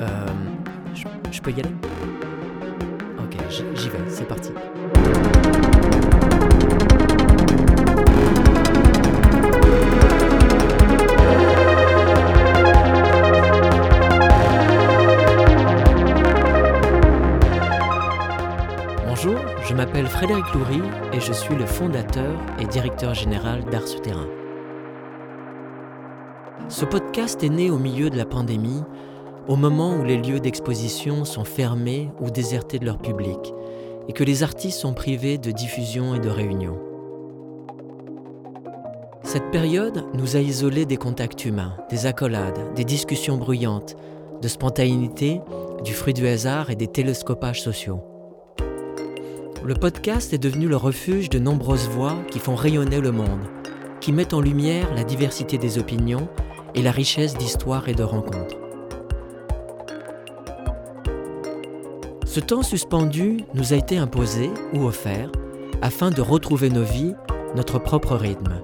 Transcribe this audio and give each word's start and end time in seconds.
Euh, 0.00 0.26
je, 0.94 1.04
je 1.30 1.40
peux 1.42 1.50
y 1.50 1.60
aller? 1.60 1.74
Ok, 3.18 3.36
j'y 3.50 3.88
vais, 3.90 3.98
c'est 4.08 4.26
parti. 4.26 4.50
Bonjour, 19.06 19.36
je 19.68 19.74
m'appelle 19.74 20.06
Frédéric 20.06 20.44
Loury 20.54 20.82
et 21.12 21.20
je 21.20 21.32
suis 21.32 21.54
le 21.54 21.66
fondateur 21.66 22.34
et 22.58 22.66
directeur 22.66 23.14
général 23.14 23.64
d'Art 23.64 23.86
Souterrain. 23.86 24.26
Ce 26.76 26.84
podcast 26.84 27.44
est 27.44 27.50
né 27.50 27.70
au 27.70 27.78
milieu 27.78 28.10
de 28.10 28.16
la 28.16 28.24
pandémie, 28.24 28.82
au 29.46 29.54
moment 29.54 29.94
où 29.94 30.02
les 30.02 30.16
lieux 30.16 30.40
d'exposition 30.40 31.24
sont 31.24 31.44
fermés 31.44 32.10
ou 32.20 32.32
désertés 32.32 32.80
de 32.80 32.84
leur 32.84 32.98
public 32.98 33.54
et 34.08 34.12
que 34.12 34.24
les 34.24 34.42
artistes 34.42 34.80
sont 34.80 34.92
privés 34.92 35.38
de 35.38 35.52
diffusion 35.52 36.16
et 36.16 36.18
de 36.18 36.28
réunion. 36.28 36.76
Cette 39.22 39.52
période 39.52 40.04
nous 40.14 40.34
a 40.34 40.40
isolés 40.40 40.84
des 40.84 40.96
contacts 40.96 41.44
humains, 41.44 41.76
des 41.90 42.06
accolades, 42.06 42.74
des 42.74 42.84
discussions 42.84 43.36
bruyantes, 43.36 43.94
de 44.42 44.48
spontanéité, 44.48 45.42
du 45.84 45.92
fruit 45.92 46.12
du 46.12 46.26
hasard 46.26 46.70
et 46.70 46.76
des 46.76 46.88
télescopages 46.88 47.62
sociaux. 47.62 48.00
Le 49.64 49.74
podcast 49.74 50.32
est 50.32 50.38
devenu 50.38 50.66
le 50.66 50.76
refuge 50.76 51.30
de 51.30 51.38
nombreuses 51.38 51.88
voix 51.88 52.16
qui 52.32 52.40
font 52.40 52.56
rayonner 52.56 53.00
le 53.00 53.12
monde, 53.12 53.46
qui 54.00 54.10
mettent 54.10 54.34
en 54.34 54.40
lumière 54.40 54.92
la 54.96 55.04
diversité 55.04 55.56
des 55.56 55.78
opinions 55.78 56.28
et 56.74 56.82
la 56.82 56.90
richesse 56.90 57.36
d'histoires 57.36 57.88
et 57.88 57.94
de 57.94 58.02
rencontres. 58.02 58.56
Ce 62.26 62.40
temps 62.40 62.62
suspendu 62.62 63.44
nous 63.54 63.72
a 63.72 63.76
été 63.76 63.96
imposé 63.96 64.50
ou 64.72 64.86
offert 64.86 65.30
afin 65.82 66.10
de 66.10 66.20
retrouver 66.20 66.68
nos 66.68 66.82
vies, 66.82 67.14
notre 67.54 67.78
propre 67.78 68.16
rythme. 68.16 68.60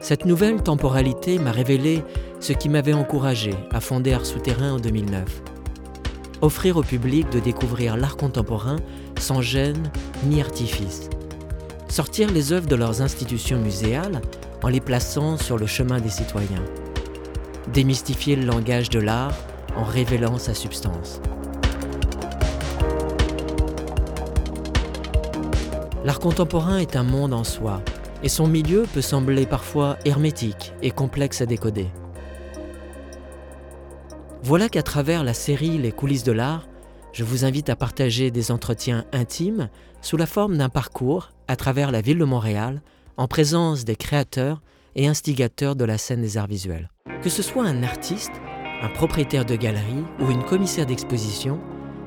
Cette 0.00 0.26
nouvelle 0.26 0.62
temporalité 0.62 1.38
m'a 1.38 1.52
révélé 1.52 2.02
ce 2.40 2.52
qui 2.52 2.68
m'avait 2.68 2.92
encouragé 2.92 3.54
à 3.70 3.80
fonder 3.80 4.12
Art 4.12 4.26
Souterrain 4.26 4.72
en 4.72 4.78
2009. 4.78 5.42
Offrir 6.42 6.76
au 6.76 6.82
public 6.82 7.30
de 7.30 7.38
découvrir 7.38 7.96
l'art 7.96 8.16
contemporain 8.16 8.76
sans 9.18 9.40
gêne 9.40 9.90
ni 10.26 10.40
artifice. 10.40 11.08
Sortir 11.88 12.30
les 12.30 12.52
œuvres 12.52 12.66
de 12.66 12.74
leurs 12.74 13.00
institutions 13.00 13.58
muséales 13.58 14.20
en 14.62 14.68
les 14.68 14.80
plaçant 14.80 15.38
sur 15.38 15.56
le 15.56 15.66
chemin 15.66 16.00
des 16.00 16.10
citoyens. 16.10 16.64
Démystifier 17.68 18.36
le 18.36 18.44
langage 18.44 18.90
de 18.90 18.98
l'art 18.98 19.34
en 19.76 19.84
révélant 19.84 20.38
sa 20.38 20.54
substance. 20.54 21.20
L'art 26.04 26.18
contemporain 26.18 26.78
est 26.78 26.96
un 26.96 27.04
monde 27.04 27.32
en 27.32 27.44
soi, 27.44 27.80
et 28.24 28.28
son 28.28 28.48
milieu 28.48 28.86
peut 28.92 29.00
sembler 29.00 29.46
parfois 29.46 29.96
hermétique 30.04 30.72
et 30.82 30.90
complexe 30.90 31.40
à 31.40 31.46
décoder. 31.46 31.86
Voilà 34.42 34.68
qu'à 34.68 34.82
travers 34.82 35.22
la 35.22 35.34
série 35.34 35.78
Les 35.78 35.92
coulisses 35.92 36.24
de 36.24 36.32
l'art, 36.32 36.66
je 37.12 37.24
vous 37.24 37.44
invite 37.44 37.70
à 37.70 37.76
partager 37.76 38.30
des 38.30 38.50
entretiens 38.50 39.04
intimes 39.12 39.68
sous 40.00 40.16
la 40.16 40.26
forme 40.26 40.56
d'un 40.56 40.68
parcours 40.68 41.30
à 41.46 41.56
travers 41.56 41.92
la 41.92 42.00
ville 42.00 42.18
de 42.18 42.24
Montréal, 42.24 42.82
en 43.16 43.28
présence 43.28 43.84
des 43.84 43.96
créateurs 43.96 44.62
et 44.96 45.06
instigateurs 45.06 45.76
de 45.76 45.84
la 45.84 45.98
scène 45.98 46.22
des 46.22 46.36
arts 46.38 46.48
visuels. 46.48 46.91
Que 47.22 47.30
ce 47.30 47.42
soit 47.42 47.64
un 47.64 47.84
artiste, 47.84 48.32
un 48.80 48.88
propriétaire 48.88 49.44
de 49.44 49.54
galerie 49.54 50.04
ou 50.18 50.30
une 50.30 50.44
commissaire 50.44 50.86
d'exposition, 50.86 51.60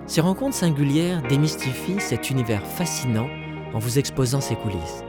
ces 0.07 0.19
rencontres 0.19 0.57
singulières 0.57 1.21
démystifient 1.21 2.01
cet 2.01 2.29
univers 2.29 2.65
fascinant 2.67 3.29
en 3.73 3.79
vous 3.79 3.97
exposant 3.97 4.41
ses 4.41 4.57
coulisses. 4.57 5.03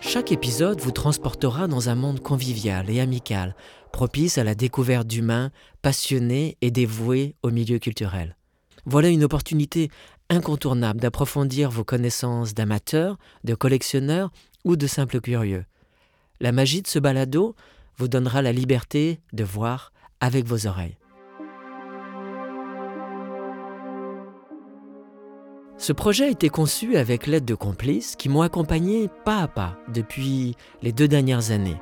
Chaque 0.00 0.30
épisode 0.30 0.80
vous 0.80 0.92
transportera 0.92 1.66
dans 1.66 1.88
un 1.88 1.96
monde 1.96 2.20
convivial 2.20 2.90
et 2.90 3.00
amical, 3.00 3.56
propice 3.90 4.38
à 4.38 4.44
la 4.44 4.54
découverte 4.54 5.08
d'humains 5.08 5.50
passionnés 5.82 6.56
et 6.60 6.70
dévoués 6.70 7.34
au 7.42 7.50
milieu 7.50 7.80
culturel. 7.80 8.36
Voilà 8.86 9.08
une 9.08 9.24
opportunité 9.24 9.90
incontournable 10.30 11.00
d'approfondir 11.00 11.70
vos 11.70 11.84
connaissances 11.84 12.54
d'amateurs, 12.54 13.16
de 13.42 13.54
collectionneurs 13.54 14.30
ou 14.64 14.76
de 14.76 14.86
simples 14.86 15.20
curieux. 15.20 15.64
La 16.40 16.52
magie 16.52 16.82
de 16.82 16.88
ce 16.88 16.98
balado 16.98 17.54
vous 17.96 18.08
donnera 18.08 18.42
la 18.42 18.52
liberté 18.52 19.20
de 19.32 19.44
voir 19.44 19.92
avec 20.20 20.46
vos 20.46 20.66
oreilles. 20.66 20.98
Ce 25.76 25.92
projet 25.92 26.24
a 26.24 26.30
été 26.30 26.48
conçu 26.48 26.96
avec 26.96 27.26
l'aide 27.26 27.44
de 27.44 27.54
complices 27.54 28.16
qui 28.16 28.28
m'ont 28.28 28.42
accompagné 28.42 29.08
pas 29.24 29.42
à 29.42 29.48
pas 29.48 29.76
depuis 29.92 30.56
les 30.82 30.92
deux 30.92 31.08
dernières 31.08 31.50
années. 31.50 31.80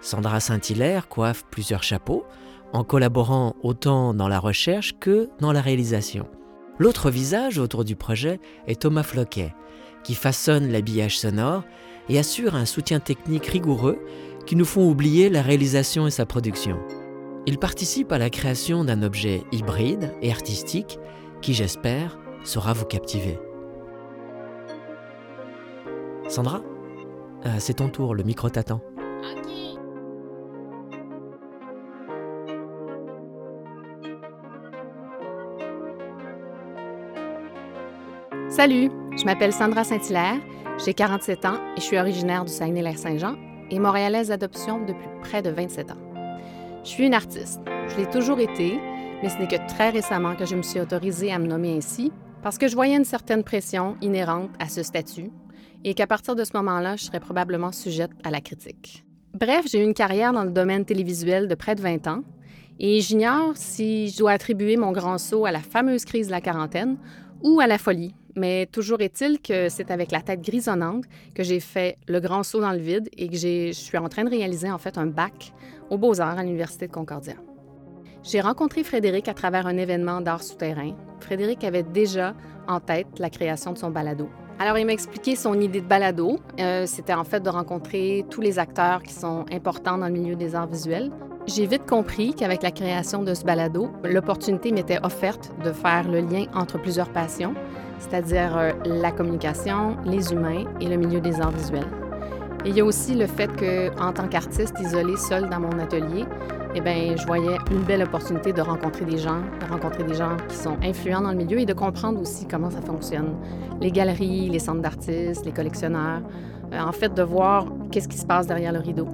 Sandra 0.00 0.40
Saint-Hilaire 0.40 1.08
coiffe 1.08 1.44
plusieurs 1.50 1.82
chapeaux 1.82 2.24
en 2.72 2.84
collaborant 2.84 3.54
autant 3.62 4.14
dans 4.14 4.28
la 4.28 4.38
recherche 4.38 4.98
que 4.98 5.28
dans 5.38 5.52
la 5.52 5.60
réalisation. 5.60 6.28
L'autre 6.78 7.10
visage 7.10 7.58
autour 7.58 7.84
du 7.84 7.94
projet 7.94 8.40
est 8.66 8.80
Thomas 8.80 9.02
Floquet, 9.02 9.54
qui 10.02 10.14
façonne 10.14 10.70
l'habillage 10.72 11.18
sonore 11.18 11.64
et 12.10 12.18
assure 12.18 12.56
un 12.56 12.66
soutien 12.66 12.98
technique 13.00 13.46
rigoureux 13.46 14.04
qui 14.44 14.56
nous 14.56 14.64
font 14.64 14.90
oublier 14.90 15.30
la 15.30 15.42
réalisation 15.42 16.06
et 16.06 16.10
sa 16.10 16.26
production. 16.26 16.78
Il 17.46 17.56
participe 17.58 18.12
à 18.12 18.18
la 18.18 18.28
création 18.28 18.84
d'un 18.84 19.02
objet 19.02 19.44
hybride 19.52 20.12
et 20.20 20.30
artistique 20.30 20.98
qui, 21.40 21.54
j'espère, 21.54 22.18
saura 22.42 22.72
vous 22.72 22.84
captiver. 22.84 23.38
Sandra, 26.28 26.62
euh, 27.46 27.56
c'est 27.58 27.74
ton 27.74 27.88
tour, 27.88 28.14
le 28.14 28.24
micro 28.24 28.50
t'attend. 28.50 28.80
Salut, 38.48 38.90
je 39.16 39.24
m'appelle 39.24 39.52
Sandra 39.52 39.84
Saint-Hilaire, 39.84 40.36
j'ai 40.84 40.94
47 40.94 41.44
ans 41.44 41.58
et 41.76 41.80
je 41.80 41.84
suis 41.84 41.98
originaire 41.98 42.44
du 42.44 42.52
Saguenay-Lac-Saint-Jean 42.52 43.36
et 43.70 43.78
montréalaise 43.78 44.28
d'adoption 44.28 44.82
depuis 44.84 45.08
près 45.20 45.42
de 45.42 45.50
27 45.50 45.90
ans. 45.90 45.98
Je 46.84 46.88
suis 46.88 47.04
une 47.04 47.12
artiste. 47.12 47.60
Je 47.88 47.96
l'ai 47.98 48.06
toujours 48.06 48.40
été, 48.40 48.78
mais 49.22 49.28
ce 49.28 49.36
n'est 49.36 49.46
que 49.46 49.68
très 49.68 49.90
récemment 49.90 50.34
que 50.36 50.46
je 50.46 50.56
me 50.56 50.62
suis 50.62 50.80
autorisée 50.80 51.32
à 51.32 51.38
me 51.38 51.46
nommer 51.46 51.76
ainsi 51.76 52.12
parce 52.42 52.56
que 52.56 52.66
je 52.66 52.74
voyais 52.74 52.96
une 52.96 53.04
certaine 53.04 53.44
pression 53.44 53.96
inhérente 54.00 54.50
à 54.58 54.70
ce 54.70 54.82
statut 54.82 55.30
et 55.84 55.92
qu'à 55.92 56.06
partir 56.06 56.34
de 56.34 56.44
ce 56.44 56.56
moment-là, 56.56 56.96
je 56.96 57.04
serais 57.04 57.20
probablement 57.20 57.72
sujette 57.72 58.12
à 58.24 58.30
la 58.30 58.40
critique. 58.40 59.04
Bref, 59.38 59.66
j'ai 59.70 59.80
eu 59.80 59.84
une 59.84 59.94
carrière 59.94 60.32
dans 60.32 60.44
le 60.44 60.50
domaine 60.50 60.86
télévisuel 60.86 61.46
de 61.46 61.54
près 61.54 61.74
de 61.74 61.82
20 61.82 62.06
ans 62.06 62.22
et 62.78 63.02
j'ignore 63.02 63.52
si 63.54 64.08
je 64.08 64.16
dois 64.16 64.32
attribuer 64.32 64.78
mon 64.78 64.92
grand 64.92 65.18
saut 65.18 65.44
à 65.44 65.52
la 65.52 65.60
fameuse 65.60 66.06
crise 66.06 66.28
de 66.28 66.32
la 66.32 66.40
quarantaine 66.40 66.96
ou 67.42 67.60
à 67.60 67.66
la 67.66 67.76
folie. 67.76 68.14
Mais 68.36 68.66
toujours 68.66 69.00
est-il 69.00 69.40
que 69.40 69.68
c'est 69.68 69.90
avec 69.90 70.12
la 70.12 70.20
tête 70.20 70.42
grisonnante 70.42 71.04
que 71.34 71.42
j'ai 71.42 71.60
fait 71.60 71.98
le 72.06 72.20
grand 72.20 72.42
saut 72.42 72.60
dans 72.60 72.72
le 72.72 72.78
vide 72.78 73.08
et 73.16 73.28
que 73.28 73.36
je 73.36 73.72
suis 73.72 73.98
en 73.98 74.08
train 74.08 74.24
de 74.24 74.30
réaliser 74.30 74.70
en 74.70 74.78
fait 74.78 74.98
un 74.98 75.06
bac 75.06 75.52
aux 75.90 75.98
beaux-arts 75.98 76.38
à 76.38 76.42
l'Université 76.42 76.86
de 76.86 76.92
Concordia. 76.92 77.34
J'ai 78.22 78.40
rencontré 78.40 78.84
Frédéric 78.84 79.28
à 79.28 79.34
travers 79.34 79.66
un 79.66 79.76
événement 79.76 80.20
d'art 80.20 80.42
souterrain. 80.42 80.94
Frédéric 81.20 81.64
avait 81.64 81.82
déjà 81.82 82.34
en 82.68 82.78
tête 82.78 83.18
la 83.18 83.30
création 83.30 83.72
de 83.72 83.78
son 83.78 83.90
balado. 83.90 84.28
Alors, 84.58 84.76
il 84.76 84.84
m'a 84.84 84.92
expliqué 84.92 85.36
son 85.36 85.58
idée 85.58 85.80
de 85.80 85.86
balado. 85.86 86.38
Euh, 86.60 86.84
C'était 86.84 87.14
en 87.14 87.24
fait 87.24 87.40
de 87.40 87.48
rencontrer 87.48 88.26
tous 88.28 88.42
les 88.42 88.58
acteurs 88.58 89.02
qui 89.02 89.14
sont 89.14 89.46
importants 89.50 89.96
dans 89.96 90.06
le 90.06 90.12
milieu 90.12 90.36
des 90.36 90.54
arts 90.54 90.66
visuels. 90.66 91.10
J'ai 91.46 91.66
vite 91.66 91.86
compris 91.88 92.34
qu'avec 92.34 92.62
la 92.62 92.70
création 92.70 93.22
de 93.22 93.32
ce 93.32 93.44
balado, 93.44 93.90
l'opportunité 94.04 94.72
m'était 94.72 94.98
offerte 95.02 95.50
de 95.64 95.72
faire 95.72 96.08
le 96.08 96.20
lien 96.20 96.44
entre 96.54 96.78
plusieurs 96.78 97.08
passions, 97.08 97.54
c'est-à-dire 97.98 98.56
euh, 98.56 98.72
la 98.84 99.10
communication, 99.10 99.96
les 100.04 100.32
humains 100.32 100.64
et 100.80 100.86
le 100.86 100.96
milieu 100.96 101.20
des 101.20 101.40
arts 101.40 101.50
visuels. 101.50 101.86
Et 102.64 102.68
il 102.68 102.76
y 102.76 102.80
a 102.80 102.84
aussi 102.84 103.14
le 103.14 103.26
fait 103.26 103.50
que, 103.56 103.88
en 104.00 104.12
tant 104.12 104.28
qu'artiste 104.28 104.78
isolé 104.80 105.16
seul 105.16 105.48
dans 105.48 105.60
mon 105.60 105.78
atelier, 105.78 106.26
eh 106.74 106.80
bien, 106.82 107.16
je 107.16 107.26
voyais 107.26 107.56
une 107.70 107.82
belle 107.82 108.02
opportunité 108.02 108.52
de 108.52 108.60
rencontrer 108.60 109.06
des 109.06 109.18
gens, 109.18 109.40
de 109.60 109.72
rencontrer 109.72 110.04
des 110.04 110.14
gens 110.14 110.36
qui 110.46 110.56
sont 110.56 110.76
influents 110.84 111.22
dans 111.22 111.30
le 111.30 111.38
milieu 111.38 111.58
et 111.58 111.66
de 111.66 111.72
comprendre 111.72 112.20
aussi 112.20 112.46
comment 112.46 112.70
ça 112.70 112.82
fonctionne. 112.82 113.34
Les 113.80 113.90
galeries, 113.90 114.50
les 114.50 114.58
centres 114.58 114.82
d'artistes, 114.82 115.44
les 115.46 115.52
collectionneurs. 115.52 116.20
Euh, 116.72 116.80
en 116.80 116.92
fait, 116.92 117.12
de 117.14 117.22
voir 117.22 117.66
qu'est-ce 117.90 118.08
qui 118.08 118.18
se 118.18 118.26
passe 118.26 118.46
derrière 118.46 118.72
le 118.72 118.78
rideau. 118.78 119.08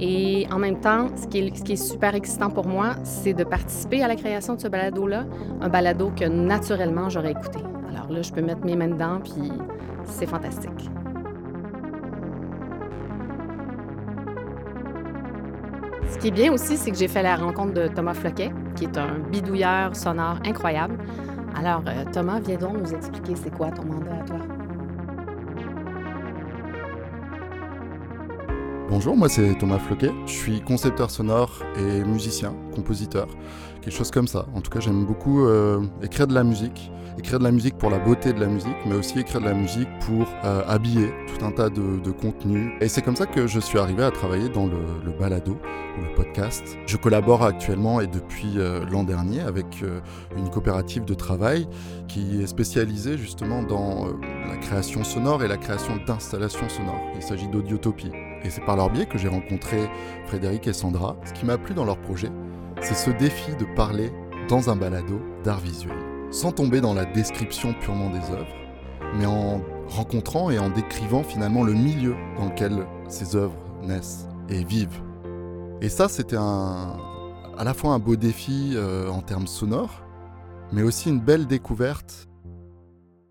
Et 0.00 0.46
en 0.50 0.58
même 0.58 0.80
temps, 0.80 1.08
ce 1.14 1.26
qui 1.26 1.38
est, 1.38 1.76
super 1.76 2.14
excitant 2.14 2.48
pour 2.48 2.66
moi, 2.66 2.94
c'est 3.04 3.34
de 3.34 3.44
participer 3.44 4.02
à 4.02 4.08
la 4.08 4.16
création 4.16 4.54
de 4.54 4.60
ce 4.60 4.68
balado-là, 4.68 5.26
un 5.60 5.68
balado 5.68 6.10
que 6.18 6.24
naturellement 6.24 7.10
j'aurais 7.10 7.32
écouté. 7.32 7.58
Alors 7.90 8.10
là, 8.10 8.22
je 8.22 8.32
peux 8.32 8.40
mettre 8.40 8.64
mes 8.64 8.76
mains 8.76 8.88
dedans, 8.88 9.20
puis 9.22 9.52
c'est 10.06 10.26
fantastique. 10.26 10.90
Ce 16.08 16.18
qui 16.18 16.28
est 16.28 16.32
bien 16.32 16.52
aussi, 16.52 16.78
c'est 16.78 16.90
que 16.90 16.96
j'ai 16.96 17.08
fait 17.08 17.22
la 17.22 17.36
rencontre 17.36 17.74
de 17.74 17.86
Thomas 17.86 18.14
Floquet, 18.14 18.52
qui 18.76 18.84
est 18.84 18.96
un 18.96 19.18
bidouilleur 19.30 19.94
sonore 19.94 20.38
incroyable. 20.46 20.96
Alors, 21.56 21.82
euh, 21.86 22.04
Thomas, 22.10 22.40
viens 22.40 22.56
donc 22.56 22.78
nous 22.78 22.94
expliquer 22.94 23.36
c'est 23.36 23.54
quoi 23.54 23.70
ton 23.70 23.84
mandat 23.84 24.14
à 24.20 24.24
toi? 24.24 24.59
Bonjour, 28.90 29.16
moi 29.16 29.28
c'est 29.28 29.54
Thomas 29.54 29.78
Floquet. 29.78 30.10
Je 30.26 30.32
suis 30.32 30.60
concepteur 30.62 31.12
sonore 31.12 31.62
et 31.76 32.02
musicien, 32.02 32.52
compositeur, 32.74 33.28
quelque 33.82 33.94
chose 33.94 34.10
comme 34.10 34.26
ça. 34.26 34.46
En 34.52 34.60
tout 34.62 34.70
cas, 34.70 34.80
j'aime 34.80 35.06
beaucoup 35.06 35.46
euh, 35.46 35.80
écrire 36.02 36.26
de 36.26 36.34
la 36.34 36.42
musique 36.42 36.90
écrire 37.18 37.38
de 37.38 37.44
la 37.44 37.52
musique 37.52 37.76
pour 37.76 37.90
la 37.90 37.98
beauté 37.98 38.32
de 38.32 38.40
la 38.40 38.46
musique, 38.46 38.76
mais 38.86 38.94
aussi 38.94 39.18
écrire 39.18 39.40
de 39.40 39.46
la 39.46 39.52
musique 39.52 39.88
pour 40.06 40.26
euh, 40.44 40.62
habiller 40.66 41.12
tout 41.26 41.44
un 41.44 41.50
tas 41.50 41.68
de, 41.68 42.10
contenus. 42.10 42.72
Et 42.80 42.88
c'est 42.88 43.02
comme 43.02 43.16
ça 43.16 43.26
que 43.26 43.46
je 43.46 43.60
suis 43.60 43.78
arrivé 43.78 44.02
à 44.02 44.10
travailler 44.10 44.48
dans 44.48 44.66
le, 44.66 45.12
balado 45.18 45.58
le 46.00 46.14
podcast. 46.14 46.64
Je 46.86 46.96
collabore 46.96 47.42
actuellement 47.42 48.00
et 48.00 48.06
depuis 48.06 48.54
euh, 48.56 48.86
l'an 48.90 49.04
dernier 49.04 49.40
avec 49.40 49.84
une 50.36 50.48
coopérative 50.48 51.04
de 51.04 51.14
travail 51.14 51.68
qui 52.08 52.42
est 52.42 52.46
spécialisée 52.46 53.18
justement 53.18 53.62
dans 53.62 54.06
la 54.48 54.56
création 54.56 55.04
sonore 55.04 55.44
et 55.44 55.48
la 55.48 55.58
création 55.58 55.96
d'installations 56.06 56.68
sonores. 56.68 57.02
Il 57.16 57.22
s'agit 57.22 57.48
d'Audiotopie. 57.48 58.12
Et 58.44 58.50
c'est 58.50 58.64
par 58.64 58.76
leur 58.76 58.90
biais 58.90 59.06
que 59.06 59.18
j'ai 59.18 59.28
rencontré 59.28 59.88
Frédéric 60.26 60.66
et 60.66 60.72
Sandra. 60.72 61.16
Ce 61.24 61.32
qui 61.32 61.44
m'a 61.44 61.58
plu 61.58 61.74
dans 61.74 61.84
leur 61.84 62.00
projet, 62.00 62.30
c'est 62.80 62.94
ce 62.94 63.10
défi 63.10 63.54
de 63.56 63.66
parler 63.76 64.12
dans 64.48 64.70
un 64.70 64.76
balado 64.76 65.20
d'art 65.44 65.60
visuel 65.60 65.96
sans 66.30 66.52
tomber 66.52 66.80
dans 66.80 66.94
la 66.94 67.04
description 67.04 67.74
purement 67.74 68.10
des 68.10 68.30
œuvres, 68.30 68.54
mais 69.16 69.26
en 69.26 69.60
rencontrant 69.88 70.50
et 70.50 70.58
en 70.58 70.70
décrivant 70.70 71.22
finalement 71.22 71.64
le 71.64 71.74
milieu 71.74 72.14
dans 72.36 72.46
lequel 72.46 72.86
ces 73.08 73.34
œuvres 73.34 73.58
naissent 73.82 74.28
et 74.48 74.64
vivent. 74.64 75.02
Et 75.80 75.88
ça, 75.88 76.08
c'était 76.08 76.36
à 76.36 77.64
la 77.64 77.74
fois 77.74 77.94
un 77.94 77.98
beau 77.98 78.16
défi 78.16 78.72
euh, 78.74 79.08
en 79.08 79.22
termes 79.22 79.46
sonores, 79.46 80.04
mais 80.72 80.82
aussi 80.82 81.08
une 81.08 81.20
belle 81.20 81.46
découverte. 81.46 82.28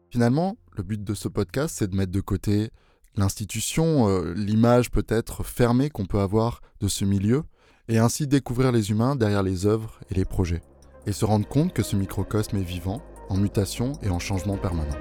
Finalement, 0.09 0.57
le 0.75 0.83
but 0.83 1.01
de 1.01 1.13
ce 1.13 1.27
podcast, 1.27 1.75
c'est 1.77 1.89
de 1.89 1.95
mettre 1.95 2.11
de 2.11 2.21
côté 2.21 2.69
l'institution, 3.15 4.07
euh, 4.09 4.33
l'image 4.35 4.91
peut-être 4.91 5.43
fermée 5.43 5.89
qu'on 5.89 6.05
peut 6.05 6.19
avoir 6.19 6.61
de 6.81 6.87
ce 6.87 7.05
milieu, 7.05 7.43
et 7.87 7.97
ainsi 7.97 8.27
découvrir 8.27 8.71
les 8.71 8.91
humains 8.91 9.15
derrière 9.15 9.43
les 9.43 9.65
œuvres 9.65 9.99
et 10.09 10.15
les 10.15 10.25
projets 10.25 10.61
et 11.05 11.11
se 11.11 11.25
rendre 11.25 11.47
compte 11.47 11.73
que 11.73 11.83
ce 11.83 11.95
microcosme 11.95 12.57
est 12.57 12.63
vivant, 12.63 13.01
en 13.29 13.37
mutation 13.37 13.93
et 14.03 14.09
en 14.09 14.19
changement 14.19 14.57
permanent. 14.57 14.95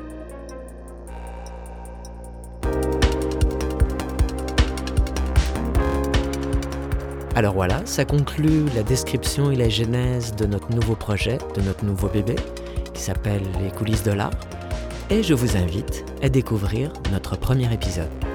Alors 7.34 7.54
voilà, 7.54 7.84
ça 7.84 8.04
conclut 8.04 8.64
la 8.74 8.82
description 8.82 9.50
et 9.50 9.56
la 9.56 9.68
genèse 9.68 10.34
de 10.34 10.46
notre 10.46 10.74
nouveau 10.74 10.96
projet, 10.96 11.38
de 11.54 11.60
notre 11.60 11.84
nouveau 11.84 12.08
bébé, 12.08 12.34
qui 12.94 13.02
s'appelle 13.02 13.42
Les 13.62 13.70
coulisses 13.70 14.02
de 14.02 14.12
l'art. 14.12 14.30
Et 15.10 15.22
je 15.22 15.32
vous 15.32 15.56
invite 15.56 16.04
à 16.22 16.28
découvrir 16.28 16.92
notre 17.10 17.38
premier 17.38 17.72
épisode. 17.72 18.27